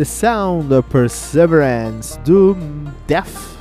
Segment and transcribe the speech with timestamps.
[0.00, 2.56] The Sound of Perseverance do
[3.06, 3.58] Death.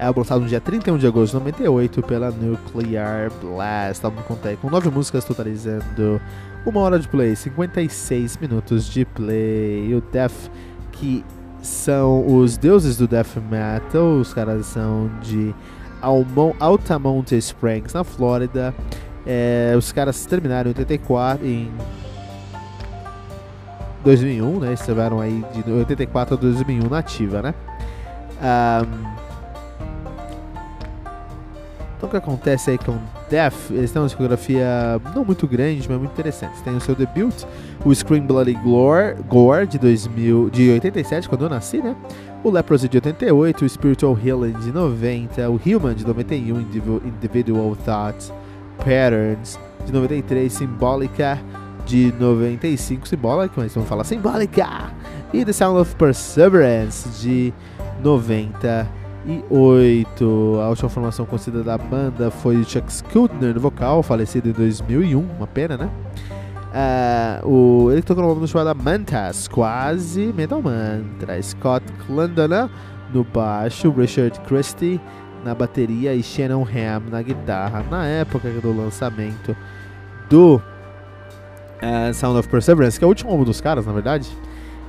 [0.00, 4.04] É lançado no dia 31 de agosto de 98 pela Nuclear Blast.
[4.04, 6.20] Álbum conta com nove músicas, totalizando
[6.66, 9.94] uma hora de play, 56 minutos de play.
[9.94, 10.50] O Death,
[10.90, 11.24] que
[11.62, 15.54] são os deuses do death metal, os caras são de
[16.58, 18.74] Altamont Springs, na Flórida.
[19.24, 21.70] É, os caras terminaram em 84, em
[24.04, 24.72] 2001, né?
[24.72, 27.54] Estiveram aí de 84 a 2001 nativa, né?
[28.40, 29.20] Um,
[32.00, 32.98] então o que acontece aí com
[33.28, 33.70] Death?
[33.70, 36.62] Eles têm uma discografia não muito grande, mas muito interessante.
[36.62, 37.44] Tem o seu debut,
[37.84, 41.94] o Scream Bloody Gore, Gore de, 2000, de 87, quando eu nasci, né?
[42.42, 46.60] O Leprosy de 88, o Spiritual Healing de 90, o Human de 91,
[47.04, 48.32] Individual Thoughts
[48.78, 51.38] Patterns de 93, Symbolica
[51.86, 54.92] de 95, Symbolic, mas vamos falar Symbolica,
[55.32, 57.52] e The Sound of Perseverance de
[58.02, 60.60] 98.
[60.62, 65.46] A última formação conhecida da banda foi Chuck Schuldner no vocal, falecido em 2001, uma
[65.46, 65.90] pena, né?
[66.70, 71.42] Uh, o, ele tocou no álbum chamado Mantas, quase Metal Mantra.
[71.42, 72.70] Scott Clandona
[73.12, 75.00] no baixo, Richard Christie
[75.44, 77.84] na bateria e Shannon Ham na guitarra.
[77.90, 79.56] Na época do lançamento
[80.28, 80.62] do
[81.82, 84.28] uh, Sound of Perseverance, que é o último álbum dos caras, na verdade.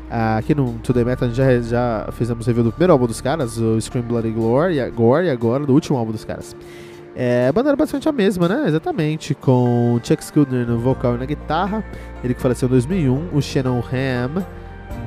[0.10, 3.22] Uh, aqui no Today Metal a gente já, já fizemos review do primeiro álbum dos
[3.22, 6.56] caras, o Scream Bloody Glory, Gore, e agora do último álbum dos caras.
[7.16, 8.64] É, a banda era basicamente a mesma, né?
[8.68, 11.84] Exatamente, com Chuck Schuldner no vocal e na guitarra,
[12.24, 14.46] ele que faleceu em 2001, o Shannon Ham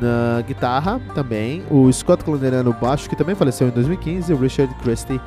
[0.01, 4.39] na guitarra também, o Scott Clandera no baixo, que também faleceu em 2015, e o
[4.39, 5.21] Richard Christie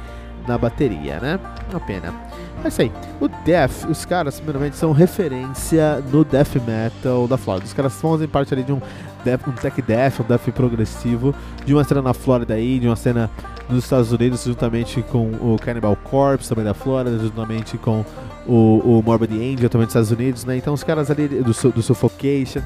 [0.47, 1.39] na bateria, né?
[1.71, 2.26] Uma pena.
[2.63, 2.91] É isso aí.
[3.21, 7.65] O Death, os caras, primeiramente, são referência no death metal da Flórida.
[7.65, 8.81] Os caras fazem parte ali de um,
[9.23, 11.33] death, um tech death, um death progressivo,
[11.65, 13.29] de uma cena na Flórida aí, de uma cena
[13.69, 18.03] nos Estados Unidos, juntamente com o Cannibal Corpse, também da Flórida, juntamente com
[18.45, 20.57] o, o Morbid Angel, também dos Estados Unidos, né?
[20.57, 22.61] Então os caras ali do, do Suffocation.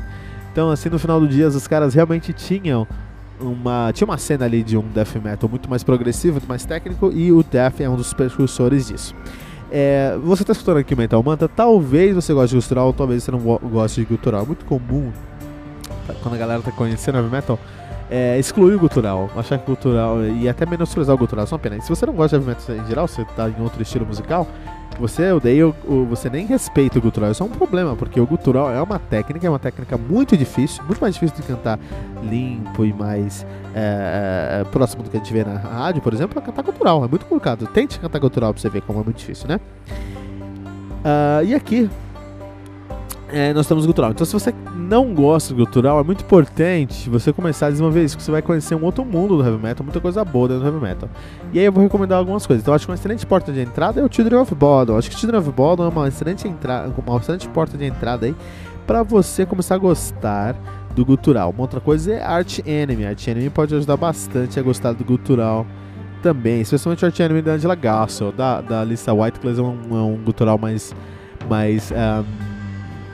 [0.51, 2.87] Então, assim, no final do dia, os caras realmente tinham
[3.39, 3.91] uma.
[3.93, 7.31] Tinha uma cena ali de um death metal muito mais progressivo, muito mais técnico, e
[7.31, 9.15] o Death é um dos precursores disso.
[9.71, 13.39] É, você está escutando aqui Metal Manta, talvez você goste de gutural, talvez você não
[13.39, 14.43] goste de gutural.
[14.43, 15.11] É muito comum
[16.21, 17.57] quando a galera está conhecendo heavy metal
[18.11, 21.59] é, excluir o gutural, achar que o gutural e até menosprezar o gutural, só uma
[21.59, 21.77] pena.
[21.77, 24.05] E se você não gosta de heavy metal em geral, você está em outro estilo
[24.05, 24.45] musical,
[24.99, 27.31] você odeia, o, você nem respeita o gutural.
[27.31, 30.83] Isso é um problema, porque o gutural é uma técnica, é uma técnica muito difícil,
[30.85, 31.79] muito mais difícil de cantar
[32.23, 36.39] limpo e mais é, é, próximo do que a gente vê na rádio, por exemplo,
[36.39, 37.03] é cantar gutural.
[37.03, 37.67] É muito complicado.
[37.67, 39.59] Tente cantar gutural pra você ver como é muito difícil, né?
[41.03, 41.89] Uh, e aqui,
[43.31, 44.11] é, nós temos gutural.
[44.11, 48.15] Então, se você não gosta do gutural, é muito importante você começar a desenvolver isso,
[48.15, 50.67] porque você vai conhecer um outro mundo do heavy metal, muita coisa boa dentro do
[50.67, 51.09] heavy metal.
[51.53, 52.61] E aí eu vou recomendar algumas coisas.
[52.61, 54.97] Então, acho que uma excelente porta de entrada é o Children of Bodom.
[54.97, 58.35] Acho que Children of Bodom é uma excelente, entrada, uma excelente porta de entrada aí
[58.85, 60.55] para você começar a gostar
[60.93, 61.51] do gutural.
[61.51, 63.05] Uma outra coisa é Art Enemy.
[63.05, 65.65] Art Enemy pode ajudar bastante a gostar do gutural
[66.21, 70.01] também, especialmente Art Enemy da Angela Gassel, da, da Lisa White, que é um, é
[70.01, 70.93] um gutural mais.
[71.49, 72.50] mais um,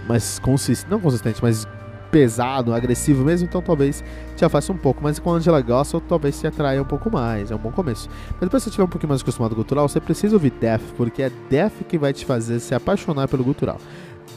[0.08, 1.68] mais consistente, não consistente, mas
[2.12, 4.04] pesado, agressivo mesmo, então talvez
[4.36, 5.02] te afaste um pouco.
[5.04, 7.52] Mas com a Angela Gossel, talvez te atraia um pouco mais.
[7.52, 8.10] É um bom começo.
[8.32, 10.52] Mas depois que você estiver um pouquinho mais acostumado com o gutural, você precisa ouvir
[10.52, 13.78] Death, porque é Death que vai te fazer se apaixonar pelo gutural.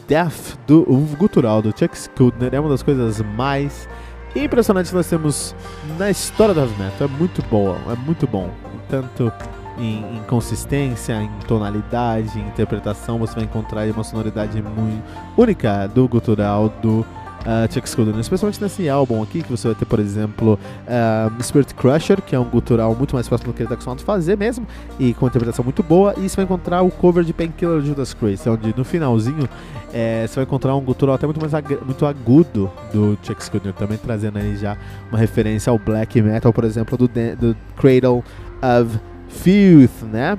[0.06, 3.88] Death, do, o gutural do Chuck Schuldner, é uma das coisas mais
[4.34, 5.54] impressionantes que nós temos
[5.98, 7.08] na história do heavy metal.
[7.08, 8.50] É muito boa, é muito bom.
[8.88, 9.32] Tanto
[9.80, 15.02] em, em, consistência, em tonalidade, em interpretação, você vai encontrar uma sonoridade muito
[15.36, 17.04] única do gutural do
[17.40, 21.74] uh, Chuck Schuldiner, especialmente nesse álbum aqui, que você vai ter, por exemplo, uh, Spirit
[21.74, 24.36] Crusher, que é um gutural muito mais próximo do que ele está acostumado a fazer
[24.36, 24.66] mesmo,
[24.98, 28.14] e com uma interpretação muito boa, e você vai encontrar o cover de Painkiller Judas
[28.14, 29.48] Priest, onde no finalzinho
[29.92, 31.52] é, você vai encontrar um gutural até muito mais
[31.84, 34.76] muito agudo do Chuck Schuldiner, também trazendo aí já
[35.10, 38.24] uma referência ao black metal, por exemplo, do, do Cradle
[38.62, 40.38] of Filth, né?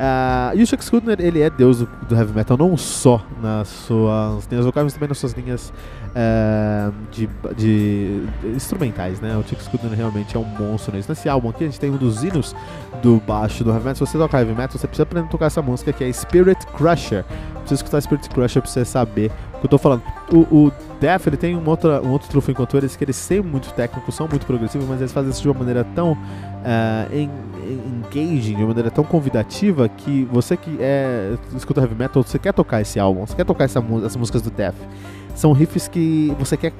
[0.00, 3.68] Uh, e o Chuck Schuldiner, ele é deus do, do, heavy metal, não só nas
[3.68, 5.70] suas linhas vocais, mas também nas suas linhas
[6.10, 8.22] uh, de, de,
[8.56, 9.36] instrumentais, né?
[9.36, 11.06] O Chuck Schuldiner realmente é um monstro nisso.
[11.10, 12.56] Nesse álbum aqui, a gente tem um dos hinos
[13.02, 14.06] do baixo do heavy metal.
[14.06, 16.66] Se você tocar heavy metal, você precisa aprender a tocar essa música, que é Spirit
[16.68, 17.22] Crusher.
[17.60, 20.02] Precisa escutar Spirit Crusher pra você saber o que eu tô falando.
[20.32, 23.42] O, o Death, ele tem um outro, um outro trufo enquanto eles, que eles são
[23.42, 28.54] muito técnicos, são muito progressivos, mas eles fazem isso de uma maneira tão uh, engaging,
[28.54, 32.80] de uma maneira tão convidativa que você que é escuta heavy metal, você quer tocar
[32.80, 34.76] esse álbum, você quer tocar essa, as músicas do Death.
[35.34, 36.72] São riffs que você quer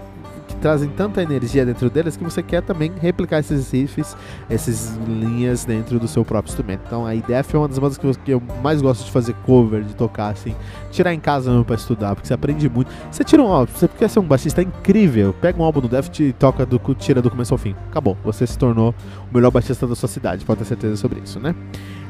[0.61, 4.17] trazem tanta energia dentro deles que você quer também replicar esses riffs,
[4.49, 6.83] essas linhas dentro do seu próprio instrumento.
[6.87, 9.95] Então a Death é uma das bandas que eu, mais gosto de fazer cover, de
[9.95, 10.55] tocar assim,
[10.90, 12.90] tirar em casa mesmo pra estudar, porque você aprende muito.
[13.11, 16.21] Você tira um álbum, você quer ser um baixista incrível, pega um álbum do Death
[16.21, 17.75] e toca do, tira do começo ao fim.
[17.90, 18.95] Acabou, você se tornou
[19.31, 21.55] o melhor baixista da sua cidade, pode ter certeza sobre isso, né?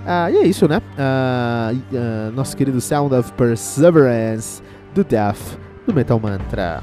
[0.06, 0.80] Ah, e é isso, né?
[0.98, 4.62] Ah, ah, nosso querido Sound of Perseverance
[4.94, 6.82] do Death do Metal Mantra.